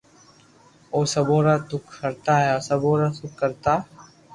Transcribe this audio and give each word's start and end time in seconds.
او 0.93 0.99
سبو 1.13 1.37
را 1.45 1.55
دک 1.69 1.85
ھرتا 1.99 2.35
ھين 2.43 2.59
سبو 2.67 2.91
را 2.99 3.09
سک 3.17 3.31
ڪرتا 3.39 3.73